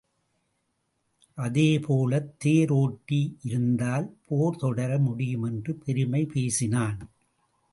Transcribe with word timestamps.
அதுபோலத் 1.37 2.31
தேர் 2.37 2.71
ஒட்டி 2.71 3.37
இருந்தால் 3.41 4.07
போர் 4.27 4.55
தொடர 4.55 4.97
முடியும் 4.97 5.43
என்று 5.43 5.75
பெருமை 5.75 6.25
பேசினான். 6.25 6.99